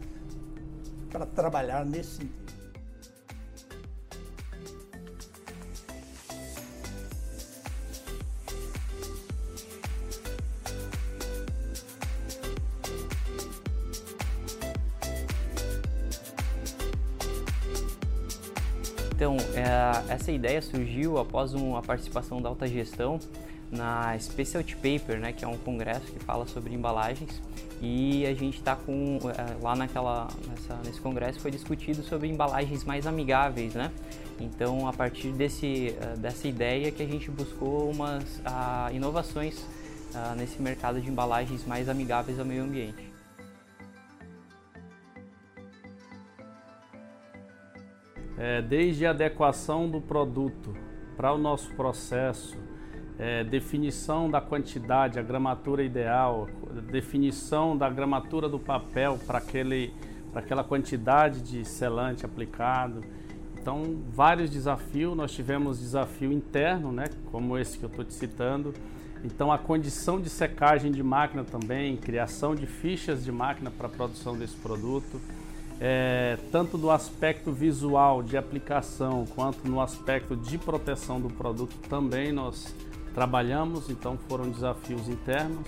para 1.12 1.25
trabalhar 1.25 1.86
nesse 1.86 2.17
sentido. 2.17 2.62
Então, 19.24 19.38
é, 19.56 20.13
essa 20.13 20.34
ideia 20.34 20.62
surgiu 20.62 21.18
após 21.18 21.53
uma 21.53 21.82
participação 21.82 22.42
da 22.42 22.50
alta 22.50 22.68
gestão 22.68 23.18
na 23.72 24.20
Specialty 24.20 24.75
Paper, 24.75 25.18
né, 25.18 25.32
que 25.32 25.46
é 25.46 25.48
um 25.48 25.58
congresso 25.58 26.12
que 26.12 26.20
fala 26.20 26.46
sobre 26.46 26.74
embalagens. 26.74 27.42
E 27.82 28.25
a 28.25 28.34
gente 28.34 28.58
está 28.58 28.75
com 28.75 29.20
é, 29.30 29.63
lá 29.63 29.77
naquela 29.77 30.27
nessa, 30.46 30.75
nesse 30.84 31.00
congresso 31.00 31.39
foi 31.39 31.51
discutido 31.51 32.03
sobre 32.03 32.27
embalagens 32.27 32.84
mais 32.84 33.08
amigáveis, 33.08 33.74
né? 33.74 33.92
Então, 34.42 34.89
a 34.89 34.92
partir 34.92 35.32
desse 35.32 35.96
é, 36.01 36.18
dessa 36.18 36.46
ideia 36.46 36.92
que 36.92 37.01
a 37.01 37.08
gente 37.08 37.32
buscou 37.32 37.89
umas 37.89 38.25
a, 38.44 38.89
inovações 38.92 39.63
a, 40.13 40.36
nesse 40.36 40.62
mercado 40.62 41.00
de 41.00 41.10
embalagens 41.10 41.65
mais 41.65 41.88
amigáveis 41.88 42.38
ao 42.38 42.46
meio 42.46 42.63
ambiente. 42.63 43.12
É, 48.37 48.61
desde 48.61 49.05
a 49.05 49.11
adequação 49.11 49.89
do 49.89 50.01
produto 50.01 50.75
para 51.15 51.33
o 51.33 51.37
nosso 51.37 51.73
processo, 51.75 52.57
é, 53.19 53.43
definição 53.43 54.29
da 54.29 54.41
quantidade, 54.41 55.19
a 55.19 55.21
gramatura 55.21 55.83
ideal, 55.83 56.47
definição 56.91 57.77
da 57.77 57.89
gramatura 57.89 58.49
do 58.49 58.59
papel 58.59 59.19
para 59.25 59.37
aquele 59.37 59.93
para 60.31 60.41
aquela 60.41 60.63
quantidade 60.63 61.41
de 61.41 61.63
selante 61.63 62.25
aplicado. 62.25 63.03
Então, 63.55 64.01
vários 64.09 64.49
desafios. 64.49 65.15
Nós 65.15 65.31
tivemos 65.31 65.79
desafio 65.79 66.33
interno, 66.33 66.91
né, 66.91 67.05
como 67.31 67.55
esse 67.55 67.77
que 67.77 67.85
eu 67.85 67.89
estou 67.89 68.03
te 68.03 68.15
citando. 68.15 68.73
Então, 69.23 69.51
a 69.51 69.59
condição 69.59 70.19
de 70.19 70.29
secagem 70.29 70.91
de 70.91 71.03
máquina 71.03 71.43
também, 71.43 71.95
criação 71.95 72.55
de 72.55 72.65
fichas 72.65 73.23
de 73.23 73.31
máquina 73.31 73.69
para 73.69 73.85
a 73.85 73.89
produção 73.89 74.35
desse 74.35 74.55
produto 74.55 75.21
é, 75.85 76.37
tanto 76.49 76.77
do 76.77 76.89
aspecto 76.89 77.51
visual 77.51 78.23
de 78.23 78.37
aplicação 78.37 79.25
quanto 79.35 79.67
no 79.67 79.81
aspecto 79.81 80.33
de 80.33 80.57
proteção 80.57 81.19
do 81.19 81.27
produto 81.27 81.75
também 81.89 82.31
nós 82.31 82.73
trabalhamos, 83.13 83.89
então 83.89 84.17
foram 84.29 84.49
desafios 84.49 85.09
internos. 85.09 85.67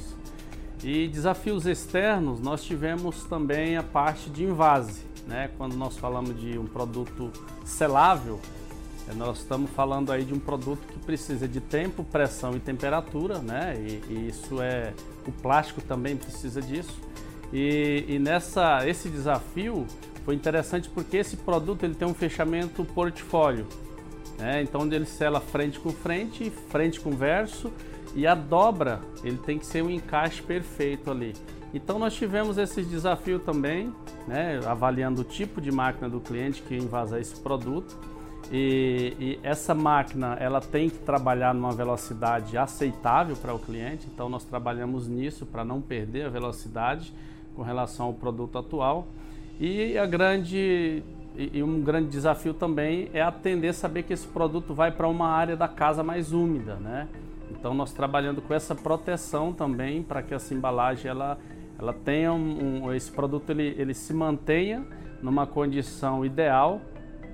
E 0.82 1.10
desafios 1.10 1.66
externos, 1.66 2.40
nós 2.40 2.64
tivemos 2.64 3.26
também 3.26 3.76
a 3.76 3.84
parte 3.84 4.30
de 4.30 4.46
invase, 4.46 5.02
né? 5.28 5.50
Quando 5.58 5.76
nós 5.76 5.98
falamos 5.98 6.40
de 6.40 6.58
um 6.58 6.66
produto 6.66 7.30
selável, 7.66 8.40
é, 9.10 9.14
nós 9.14 9.40
estamos 9.40 9.70
falando 9.72 10.14
aí 10.14 10.24
de 10.24 10.34
um 10.34 10.40
produto 10.40 10.88
que 10.88 11.00
precisa 11.00 11.46
de 11.46 11.60
tempo, 11.60 12.06
pressão 12.06 12.56
e 12.56 12.60
temperatura, 12.62 13.40
né? 13.40 13.76
E, 13.78 14.14
e 14.14 14.28
isso 14.30 14.62
é 14.62 14.94
o 15.28 15.32
plástico 15.34 15.82
também 15.82 16.16
precisa 16.16 16.62
disso. 16.62 17.02
E, 17.56 18.04
e, 18.10 18.20
nessa 18.20 18.86
esse 18.86 19.08
desafio 19.08 19.88
foi 20.26 20.36
interessante 20.36 20.90
porque 20.90 21.16
esse 21.16 21.38
produto 21.38 21.86
ele 21.86 21.96
tem 21.96 22.06
um 22.06 22.14
fechamento 22.14 22.84
portfólio, 22.84 23.66
né? 24.38 24.62
então 24.62 24.86
ele 24.92 25.06
sela 25.06 25.40
frente 25.40 25.80
com 25.80 25.90
frente, 25.90 26.50
frente 26.50 27.00
com 27.00 27.12
verso 27.12 27.72
e 28.14 28.28
a 28.28 28.36
dobra 28.36 29.00
ele 29.24 29.38
tem 29.38 29.58
que 29.58 29.66
ser 29.66 29.82
um 29.82 29.90
encaixe 29.90 30.42
perfeito 30.42 31.10
ali. 31.10 31.34
Então 31.74 31.98
nós 31.98 32.14
tivemos 32.14 32.58
esse 32.58 32.84
desafio 32.84 33.40
também, 33.40 33.94
né? 34.28 34.60
avaliando 34.66 35.22
o 35.22 35.24
tipo 35.24 35.62
de 35.62 35.72
máquina 35.72 36.10
do 36.10 36.20
cliente 36.20 36.62
que 36.62 36.76
invasa 36.76 37.22
esse 37.22 37.40
produto. 37.40 37.98
E, 38.52 39.16
e, 39.18 39.40
essa 39.42 39.74
máquina 39.74 40.36
ela 40.42 40.60
tem 40.60 40.90
que 40.90 41.00
trabalhar 41.00 41.54
numa 41.54 41.72
velocidade 41.72 42.58
aceitável 42.58 43.38
para 43.38 43.54
o 43.54 43.60
cliente, 43.60 44.08
então 44.14 44.28
nós 44.28 44.44
trabalhamos 44.44 45.08
nisso 45.08 45.46
para 45.46 45.64
não 45.64 45.82
perder 45.82 46.26
a 46.26 46.30
velocidade 46.30 47.14
com 47.56 47.64
relação 47.64 48.08
ao 48.08 48.14
produto 48.14 48.58
atual. 48.58 49.08
E 49.60 49.98
a 49.98 50.06
grande 50.06 51.04
e 51.38 51.62
um 51.62 51.82
grande 51.82 52.08
desafio 52.08 52.54
também 52.54 53.10
é 53.14 53.22
atender 53.22 53.74
saber 53.74 54.04
que 54.04 54.14
esse 54.14 54.28
produto 54.28 54.74
vai 54.74 54.92
para 54.92 55.08
uma 55.08 55.28
área 55.28 55.56
da 55.56 55.68
casa 55.68 56.02
mais 56.02 56.32
úmida, 56.32 56.76
né? 56.76 57.08
Então 57.52 57.74
nós 57.74 57.92
trabalhando 57.92 58.42
com 58.42 58.54
essa 58.54 58.74
proteção 58.74 59.52
também 59.52 60.02
para 60.02 60.22
que 60.22 60.34
essa 60.34 60.54
embalagem 60.54 61.10
ela 61.10 61.38
ela 61.78 61.92
tenha 61.92 62.32
um, 62.32 62.86
um, 62.86 62.94
esse 62.94 63.12
produto 63.12 63.50
ele, 63.50 63.76
ele 63.78 63.94
se 63.94 64.14
mantenha 64.14 64.86
numa 65.22 65.46
condição 65.46 66.26
ideal 66.26 66.80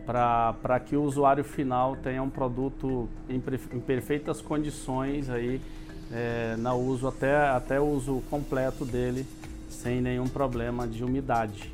para 0.03 0.79
que 0.79 0.95
o 0.95 1.03
usuário 1.03 1.43
final 1.43 1.95
tenha 1.95 2.23
um 2.23 2.29
produto 2.29 3.07
em, 3.29 3.35
em 3.35 3.79
perfeitas 3.79 4.41
condições 4.41 5.29
aí 5.29 5.61
é, 6.11 6.55
na 6.57 6.73
uso 6.73 7.07
até 7.07 7.49
até 7.49 7.79
o 7.79 7.85
uso 7.85 8.23
completo 8.31 8.83
dele 8.83 9.27
sem 9.71 10.01
nenhum 10.01 10.27
problema 10.27 10.87
de 10.87 11.03
umidade. 11.03 11.73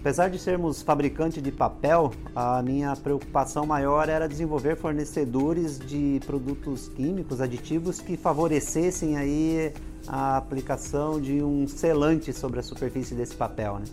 Apesar 0.00 0.30
de 0.30 0.38
sermos 0.38 0.80
fabricante 0.80 1.42
de 1.42 1.50
papel, 1.50 2.12
a 2.34 2.62
minha 2.62 2.94
preocupação 2.94 3.66
maior 3.66 4.08
era 4.08 4.28
desenvolver 4.28 4.76
fornecedores 4.76 5.78
de 5.78 6.20
produtos 6.24 6.88
químicos, 6.88 7.40
aditivos 7.40 8.00
que 8.00 8.16
favorecessem 8.16 9.16
aí 9.16 9.72
a 10.06 10.36
aplicação 10.36 11.20
de 11.20 11.42
um 11.42 11.66
selante 11.66 12.32
sobre 12.32 12.60
a 12.60 12.62
superfície 12.62 13.14
desse 13.14 13.34
papel. 13.34 13.80
Né? 13.80 13.86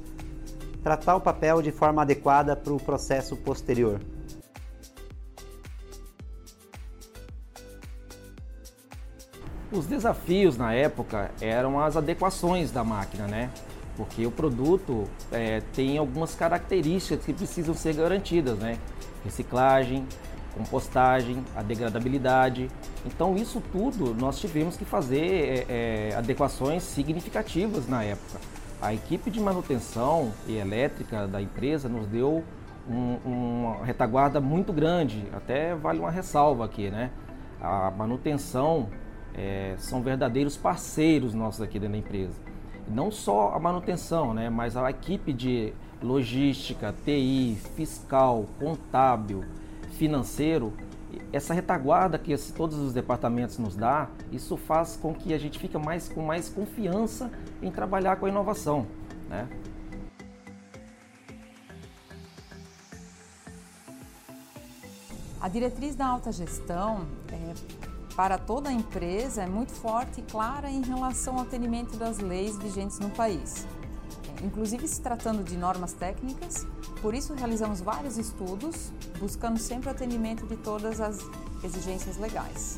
Tratar 0.83 1.15
o 1.15 1.21
papel 1.21 1.61
de 1.61 1.71
forma 1.71 2.03
adequada 2.03 2.55
para 2.55 2.71
o 2.71 2.79
processo 2.79 3.35
posterior. 3.35 3.99
Os 9.71 9.87
desafios 9.87 10.57
na 10.57 10.73
época 10.73 11.31
eram 11.41 11.79
as 11.79 11.97
adequações 11.97 12.71
da 12.71 12.83
máquina, 12.83 13.27
né? 13.27 13.49
Porque 13.97 14.25
o 14.25 14.31
produto 14.31 15.05
é, 15.31 15.61
tem 15.73 15.97
algumas 15.97 16.35
características 16.35 17.25
que 17.25 17.33
precisam 17.33 17.73
ser 17.73 17.95
garantidas, 17.95 18.59
né? 18.59 18.77
Reciclagem, 19.23 20.05
compostagem, 20.55 21.43
a 21.55 21.63
degradabilidade. 21.63 22.69
Então 23.05 23.35
isso 23.35 23.61
tudo 23.71 24.13
nós 24.13 24.39
tivemos 24.39 24.77
que 24.77 24.85
fazer 24.85 25.65
é, 25.69 26.09
é, 26.11 26.15
adequações 26.15 26.83
significativas 26.83 27.87
na 27.87 28.03
época. 28.03 28.39
A 28.81 28.93
equipe 28.93 29.31
de 29.31 29.39
manutenção 29.39 30.31
e 30.47 30.57
elétrica 30.57 31.27
da 31.27 31.41
empresa 31.41 31.89
nos 31.89 32.05
deu 32.05 32.43
um, 32.87 33.17
uma 33.25 33.83
retaguarda 33.83 34.39
muito 34.39 34.71
grande, 34.71 35.23
até 35.33 35.73
vale 35.73 35.99
uma 35.99 36.11
ressalva 36.11 36.65
aqui, 36.65 36.91
né? 36.91 37.09
A 37.59 37.89
manutenção 37.89 38.89
é, 39.35 39.75
são 39.77 40.01
verdadeiros 40.01 40.55
parceiros 40.55 41.33
nossos 41.33 41.61
aqui 41.61 41.77
dentro 41.77 41.93
da 41.93 41.99
empresa. 41.99 42.39
Não 42.87 43.11
só 43.11 43.49
a 43.53 43.59
manutenção, 43.59 44.33
né? 44.33 44.49
Mas 44.49 44.77
a 44.77 44.89
equipe 44.89 45.33
de 45.33 45.73
logística, 46.01 46.93
TI, 47.03 47.57
fiscal, 47.75 48.45
contábil, 48.59 49.43
financeiro, 49.97 50.73
essa 51.31 51.53
retaguarda 51.53 52.17
que 52.17 52.31
esse, 52.31 52.53
todos 52.53 52.77
os 52.77 52.93
departamentos 52.93 53.57
nos 53.57 53.75
dá, 53.75 54.07
isso 54.31 54.55
faz 54.55 54.95
com 54.95 55.13
que 55.13 55.33
a 55.33 55.37
gente 55.37 55.57
fique 55.59 55.77
mais, 55.77 56.07
com 56.07 56.21
mais 56.21 56.49
confiança 56.49 57.31
em 57.61 57.71
trabalhar 57.71 58.17
com 58.17 58.25
a 58.25 58.29
inovação. 58.29 58.85
Né? 59.29 59.47
A 65.41 65.47
diretriz 65.47 65.95
da 65.95 66.07
alta 66.07 66.31
gestão 66.31 67.05
é, 67.31 67.84
para 68.15 68.37
toda 68.37 68.69
a 68.69 68.73
empresa 68.73 69.43
é 69.43 69.47
muito 69.47 69.71
forte 69.73 70.21
e 70.21 70.23
clara 70.23 70.69
em 70.69 70.81
relação 70.81 71.35
ao 71.35 71.41
atendimento 71.41 71.97
das 71.97 72.19
leis 72.19 72.57
vigentes 72.57 72.99
no 72.99 73.09
país 73.09 73.65
inclusive 74.43 74.87
se 74.87 75.01
tratando 75.01 75.43
de 75.43 75.57
normas 75.57 75.93
técnicas. 75.93 76.65
Por 77.01 77.13
isso, 77.13 77.33
realizamos 77.33 77.81
vários 77.81 78.17
estudos, 78.17 78.91
buscando 79.19 79.59
sempre 79.59 79.89
o 79.89 79.91
atendimento 79.91 80.45
de 80.45 80.55
todas 80.57 80.99
as 80.99 81.19
exigências 81.63 82.17
legais. 82.17 82.77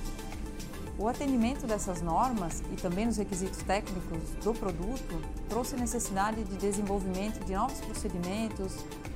O 0.97 1.07
atendimento 1.07 1.67
dessas 1.67 2.01
normas 2.01 2.63
e 2.71 2.75
também 2.75 3.05
nos 3.05 3.17
requisitos 3.17 3.59
técnicos 3.59 4.19
do 4.43 4.51
produto 4.53 5.21
trouxe 5.47 5.75
a 5.75 5.77
necessidade 5.77 6.43
de 6.43 6.57
desenvolvimento 6.57 7.43
de 7.45 7.53
novos 7.53 7.79
procedimentos, 7.81 8.73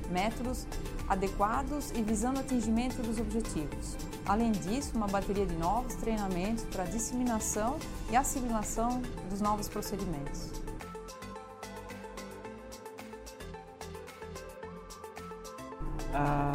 métodos 0.08 0.64
adequados 1.08 1.90
e 1.92 2.02
visando 2.02 2.38
o 2.38 2.40
atingimento 2.40 3.02
dos 3.02 3.18
objetivos. 3.18 3.96
Além 4.26 4.52
disso, 4.52 4.96
uma 4.96 5.06
bateria 5.06 5.46
de 5.46 5.54
novos 5.56 5.94
treinamentos 5.94 6.64
para 6.64 6.84
a 6.84 6.86
disseminação 6.86 7.76
e 8.10 8.16
assimilação 8.16 9.02
dos 9.28 9.40
novos 9.40 9.68
procedimentos. 9.68 10.50
Ah, 16.14 16.52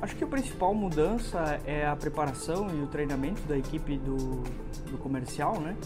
acho 0.00 0.14
que 0.16 0.24
a 0.24 0.26
principal 0.26 0.72
mudança 0.74 1.60
é 1.64 1.86
a 1.86 1.96
preparação 1.96 2.68
e 2.70 2.82
o 2.82 2.86
treinamento 2.86 3.42
da 3.42 3.58
equipe 3.58 3.98
do, 3.98 4.16
do 4.90 4.98
comercial, 4.98 5.60
né? 5.60 5.76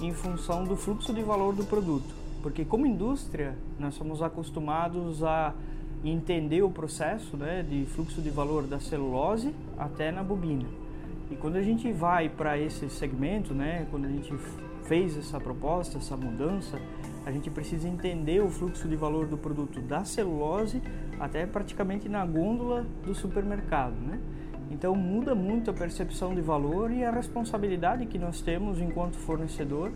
Em 0.00 0.12
função 0.12 0.64
do 0.64 0.76
fluxo 0.76 1.12
de 1.12 1.22
valor 1.22 1.54
do 1.54 1.64
produto. 1.64 2.14
Porque 2.42 2.64
como 2.64 2.86
indústria, 2.86 3.58
nós 3.78 3.94
somos 3.94 4.22
acostumados 4.22 5.24
a 5.24 5.52
entender 6.10 6.62
o 6.62 6.70
processo 6.70 7.36
né, 7.36 7.64
de 7.68 7.86
fluxo 7.86 8.20
de 8.20 8.30
valor 8.30 8.64
da 8.66 8.78
celulose 8.78 9.54
até 9.78 10.10
na 10.10 10.22
bobina. 10.22 10.66
E 11.30 11.36
quando 11.36 11.56
a 11.56 11.62
gente 11.62 11.90
vai 11.92 12.28
para 12.28 12.58
esse 12.58 12.88
segmento, 12.88 13.52
né, 13.52 13.86
quando 13.90 14.04
a 14.04 14.08
gente 14.08 14.32
fez 14.84 15.16
essa 15.16 15.40
proposta, 15.40 15.98
essa 15.98 16.16
mudança, 16.16 16.80
a 17.24 17.32
gente 17.32 17.50
precisa 17.50 17.88
entender 17.88 18.40
o 18.40 18.48
fluxo 18.48 18.88
de 18.88 18.94
valor 18.94 19.26
do 19.26 19.36
produto 19.36 19.80
da 19.80 20.04
celulose 20.04 20.80
até 21.18 21.44
praticamente 21.44 22.08
na 22.08 22.24
gôndola 22.24 22.86
do 23.04 23.14
supermercado, 23.14 23.94
né? 23.94 24.20
Então 24.70 24.94
muda 24.94 25.34
muito 25.34 25.70
a 25.70 25.74
percepção 25.74 26.34
de 26.34 26.40
valor 26.40 26.90
e 26.90 27.04
a 27.04 27.10
responsabilidade 27.10 28.06
que 28.06 28.18
nós 28.18 28.40
temos 28.40 28.80
enquanto 28.80 29.14
fornecedor 29.16 29.92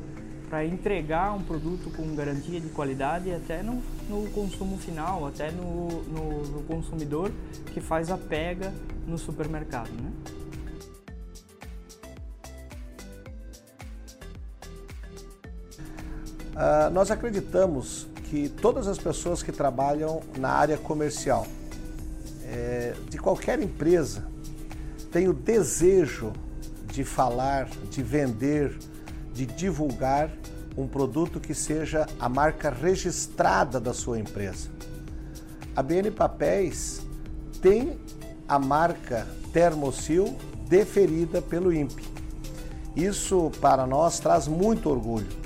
para 0.50 0.66
entregar 0.66 1.32
um 1.32 1.42
produto 1.44 1.88
com 1.96 2.12
garantia 2.16 2.60
de 2.60 2.68
qualidade 2.70 3.32
até 3.32 3.62
no, 3.62 3.80
no 4.08 4.28
consumo 4.30 4.76
final, 4.76 5.24
até 5.24 5.52
no, 5.52 6.02
no, 6.02 6.42
no, 6.42 6.62
consumidor 6.64 7.30
que 7.72 7.80
faz 7.80 8.10
a 8.10 8.18
pega 8.18 8.74
no 9.06 9.16
supermercado. 9.16 9.90
Né? 9.90 10.10
Uh, 16.50 16.90
nós 16.92 17.12
acreditamos 17.12 18.08
que 18.28 18.48
todas 18.48 18.88
as 18.88 18.98
pessoas 18.98 19.44
que 19.44 19.52
trabalham 19.52 20.20
na 20.36 20.50
área 20.50 20.76
comercial 20.76 21.46
é, 22.44 22.94
de 23.08 23.18
qualquer 23.18 23.62
empresa 23.62 24.26
têm 25.12 25.28
o 25.28 25.32
desejo 25.32 26.32
de 26.92 27.04
falar, 27.04 27.68
de 27.88 28.02
vender, 28.02 28.76
de 29.32 29.46
divulgar 29.46 30.30
um 30.76 30.86
produto 30.86 31.40
que 31.40 31.54
seja 31.54 32.06
a 32.18 32.28
marca 32.28 32.70
registrada 32.70 33.80
da 33.80 33.92
sua 33.92 34.18
empresa. 34.18 34.68
A 35.74 35.82
BN 35.82 36.10
Papéis 36.10 37.02
tem 37.60 37.98
a 38.48 38.58
marca 38.58 39.26
Termocil 39.52 40.36
deferida 40.68 41.42
pelo 41.42 41.72
INPE. 41.72 42.04
Isso 42.94 43.50
para 43.60 43.86
nós 43.86 44.20
traz 44.20 44.46
muito 44.46 44.88
orgulho 44.88 45.40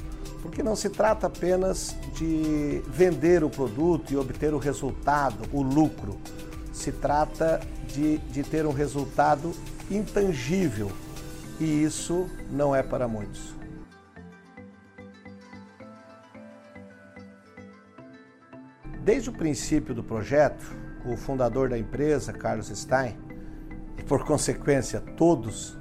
porque 0.44 0.62
não 0.62 0.76
se 0.76 0.90
trata 0.90 1.26
apenas 1.26 1.96
de 2.14 2.82
vender 2.86 3.42
o 3.42 3.48
produto 3.48 4.12
e 4.12 4.16
obter 4.18 4.52
o 4.52 4.58
resultado, 4.58 5.38
o 5.50 5.62
lucro. 5.62 6.18
Se 6.70 6.92
trata 6.92 7.60
de, 7.88 8.18
de 8.18 8.42
ter 8.42 8.66
um 8.66 8.70
resultado 8.70 9.52
intangível 9.90 10.92
e 11.58 11.82
isso 11.82 12.28
não 12.50 12.76
é 12.76 12.82
para 12.82 13.08
muitos. 13.08 13.54
Desde 19.04 19.28
o 19.28 19.32
princípio 19.34 19.94
do 19.94 20.02
projeto, 20.02 20.64
o 21.04 21.14
fundador 21.14 21.68
da 21.68 21.76
empresa, 21.76 22.32
Carlos 22.32 22.68
Stein, 22.68 23.14
e 23.98 24.02
por 24.02 24.24
consequência 24.24 24.98
todos, 24.98 25.76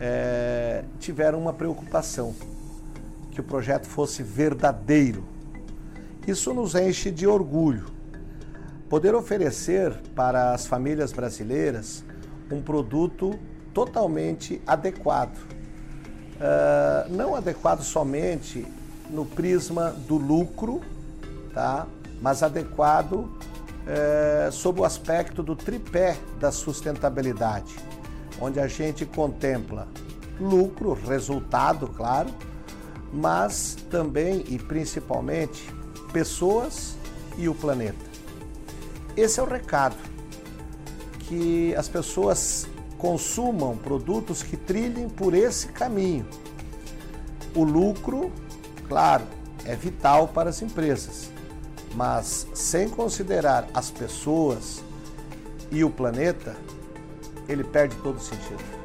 é, 0.00 0.82
tiveram 0.98 1.38
uma 1.38 1.52
preocupação 1.52 2.34
que 3.30 3.42
o 3.42 3.44
projeto 3.44 3.86
fosse 3.86 4.22
verdadeiro. 4.22 5.22
Isso 6.26 6.54
nos 6.54 6.74
enche 6.74 7.10
de 7.10 7.26
orgulho. 7.26 7.84
Poder 8.88 9.14
oferecer 9.14 9.92
para 10.14 10.54
as 10.54 10.66
famílias 10.66 11.12
brasileiras 11.12 12.02
um 12.50 12.62
produto 12.62 13.38
totalmente 13.74 14.62
adequado. 14.66 15.36
Uh, 15.36 17.10
não 17.10 17.34
adequado 17.34 17.82
somente 17.82 18.66
no 19.10 19.26
prisma 19.26 19.90
do 19.90 20.16
lucro, 20.16 20.80
tá? 21.52 21.86
Mas 22.20 22.42
adequado 22.42 23.14
uh, 23.14 24.50
sob 24.52 24.80
o 24.80 24.84
aspecto 24.84 25.42
do 25.42 25.54
tripé 25.54 26.16
da 26.38 26.50
sustentabilidade, 26.50 27.76
onde 28.40 28.60
a 28.60 28.66
gente 28.66 29.04
contempla 29.04 29.88
lucro, 30.40 30.92
resultado, 30.94 31.88
claro, 31.88 32.28
mas 33.12 33.76
também 33.90 34.44
e 34.48 34.58
principalmente 34.58 35.72
pessoas 36.12 36.96
e 37.38 37.48
o 37.48 37.54
planeta. 37.54 38.04
Esse 39.16 39.40
é 39.40 39.42
o 39.42 39.46
recado, 39.46 39.96
que 41.20 41.74
as 41.74 41.88
pessoas 41.88 42.66
consumam 42.98 43.76
produtos 43.76 44.42
que 44.42 44.56
trilhem 44.56 45.08
por 45.08 45.34
esse 45.34 45.68
caminho. 45.68 46.26
O 47.54 47.64
lucro, 47.64 48.30
claro, 48.88 49.24
é 49.64 49.74
vital 49.74 50.28
para 50.28 50.50
as 50.50 50.60
empresas, 50.62 51.30
mas 51.96 52.46
sem 52.52 52.90
considerar 52.90 53.66
as 53.72 53.90
pessoas 53.90 54.84
e 55.72 55.82
o 55.82 55.90
planeta, 55.90 56.54
ele 57.48 57.64
perde 57.64 57.96
todo 57.96 58.16
o 58.16 58.20
sentido. 58.20 58.76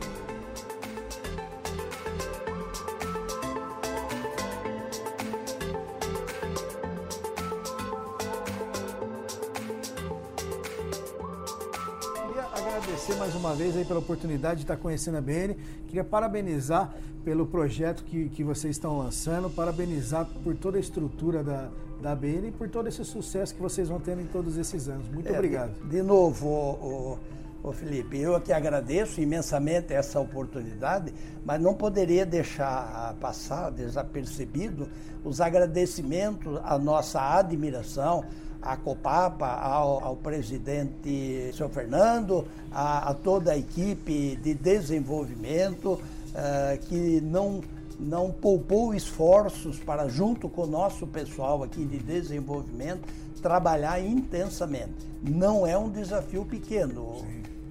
agradecer 12.54 13.16
mais 13.16 13.36
uma 13.36 13.54
vez 13.54 13.76
aí 13.76 13.84
pela 13.84 14.00
oportunidade 14.00 14.58
de 14.58 14.64
estar 14.64 14.78
conhecendo 14.78 15.18
a 15.18 15.22
BN. 15.22 15.56
Queria 15.88 16.04
parabenizar 16.04 16.94
pelo 17.24 17.46
projeto 17.46 18.04
que, 18.04 18.30
que 18.30 18.44
vocês 18.44 18.76
estão 18.76 18.98
lançando, 18.98 19.50
parabenizar 19.50 20.26
por 20.44 20.56
toda 20.56 20.78
a 20.78 20.80
estrutura 20.80 21.44
da, 21.44 21.70
da 22.02 22.16
BN 22.16 22.48
e 22.48 22.52
por 22.52 22.70
todo 22.70 22.88
esse 22.88 23.06
sucesso 23.06 23.54
que 23.54 23.62
vocês 23.62 23.88
vão 23.88 24.00
tendo 24.00 24.22
em 24.22 24.28
todos 24.28 24.58
esses 24.58 24.90
anos. 24.90 25.08
Muito 25.10 25.30
é, 25.30 25.34
obrigado. 25.34 25.74
De, 25.84 25.90
de 25.90 26.02
novo, 26.02 26.48
o, 26.48 27.20
o, 27.64 27.70
o, 27.70 27.72
Felipe, 27.72 28.18
eu 28.18 28.40
que 28.42 28.52
agradeço 28.52 29.22
imensamente 29.22 29.94
essa 29.94 30.20
oportunidade, 30.20 31.14
mas 31.46 31.62
não 31.62 31.74
poderia 31.74 32.26
deixar 32.26 33.16
passar 33.22 33.70
desapercebido 33.70 34.90
os 35.24 35.40
agradecimentos, 35.40 36.60
a 36.64 36.78
nossa 36.78 37.22
admiração 37.38 38.26
à 38.62 38.78
Copapa, 38.78 39.48
ao, 39.48 40.04
ao 40.04 40.16
presidente 40.16 41.52
Sr. 41.54 41.70
Fernando, 41.70 42.48
a, 42.72 43.10
a, 43.10 43.14
toda 43.14 43.52
a 43.52 43.58
equipe 43.58 44.36
de 44.36 44.54
desenvolvimento 44.54 45.94
uh, 45.94 46.78
que 46.88 47.20
não, 47.22 47.62
não 48.02 48.32
poupou 48.32 48.94
esforços 48.94 49.78
para, 49.78 50.08
junto 50.08 50.50
com 50.50 50.64
o 50.64 50.68
nosso 50.68 51.06
pessoal 51.06 51.64
aqui 51.64 51.86
de 51.86 52.00
desenvolvimento, 52.00 53.08
trabalhar 53.42 54.04
intensamente. 54.04 54.94
Não 55.22 55.66
é 55.66 55.78
um 55.78 55.90
desafio 55.90 56.44
pequeno, 56.44 57.24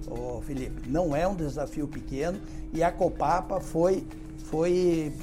o 0.07 0.41
Felipe, 0.41 0.89
não 0.89 1.15
é 1.15 1.27
um 1.27 1.35
desafio 1.35 1.87
pequeno. 1.87 2.39
E 2.73 2.81
a 2.81 2.91
Copapa 2.91 3.59
foi, 3.59 4.05
foi 4.45 5.13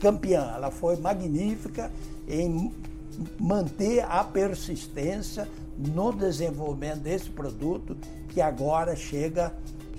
campeã, 0.00 0.52
ela 0.54 0.70
foi 0.70 0.96
magnífica 0.96 1.90
em 2.28 2.70
manter 3.40 4.04
a 4.04 4.22
persistência 4.22 5.48
no 5.76 6.12
desenvolvimento 6.12 7.00
desse 7.00 7.30
produto 7.30 7.96
que 8.28 8.40
agora 8.40 8.94
chega 8.94 9.54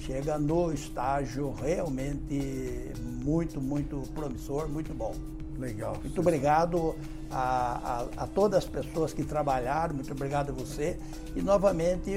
chega 0.05 0.37
no 0.37 0.73
estágio 0.73 1.53
realmente 1.61 2.91
muito 3.23 3.61
muito 3.61 4.03
promissor, 4.13 4.67
muito 4.67 4.93
bom. 4.93 5.13
Legal. 5.57 5.97
Muito 6.01 6.21
obrigado 6.21 6.95
a, 7.29 8.05
a, 8.17 8.23
a 8.23 8.27
todas 8.27 8.59
as 8.59 8.69
pessoas 8.69 9.13
que 9.13 9.23
trabalharam, 9.23 9.93
muito 9.93 10.11
obrigado 10.11 10.51
a 10.51 10.53
você 10.53 10.97
e 11.35 11.41
novamente 11.41 12.11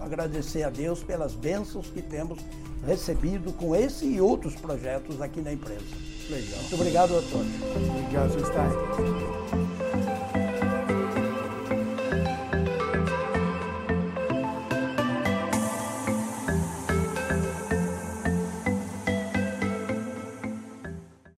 agradecer 0.00 0.62
a 0.62 0.70
Deus 0.70 1.02
pelas 1.02 1.34
bênçãos 1.34 1.88
que 1.90 2.00
temos 2.00 2.38
recebido 2.86 3.52
com 3.52 3.74
esse 3.76 4.06
e 4.06 4.20
outros 4.20 4.54
projetos 4.54 5.20
aqui 5.20 5.40
na 5.40 5.52
empresa. 5.52 5.84
Legal. 6.30 6.58
Muito 6.60 6.74
obrigado 6.74 7.18
a 7.18 7.22
todos. 7.22 7.52
Obrigado, 8.00 8.30
Stein. 8.46 9.67